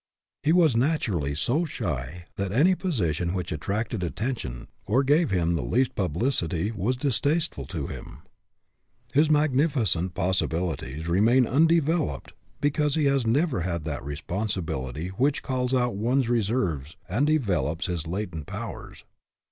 [0.41, 5.61] He was naturally so shy that any position which attracted attention or gave him the
[5.61, 8.23] least pub licity was distasteful to him.
[9.13, 15.93] His magnificent possibilities remain undeveloped because he has never had that responsibility which calls out
[15.95, 19.03] one's reserves and develops his latent powers.